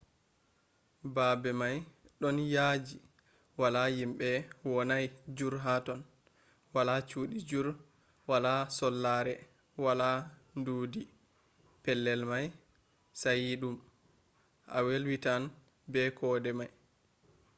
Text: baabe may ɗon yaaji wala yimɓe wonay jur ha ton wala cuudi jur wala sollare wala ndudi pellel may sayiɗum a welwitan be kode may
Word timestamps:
baabe 1.15 1.49
may 1.61 1.77
ɗon 2.19 2.37
yaaji 2.55 2.95
wala 3.59 3.81
yimɓe 3.97 4.29
wonay 4.73 5.05
jur 5.37 5.53
ha 5.63 5.73
ton 5.85 6.01
wala 6.73 6.95
cuudi 7.09 7.37
jur 7.49 7.67
wala 8.29 8.53
sollare 8.77 9.33
wala 9.85 10.09
ndudi 10.59 11.01
pellel 11.83 12.21
may 12.31 12.45
sayiɗum 13.21 13.75
a 14.75 14.77
welwitan 14.85 15.43
be 15.91 16.01
kode 16.19 16.51
may 16.59 16.71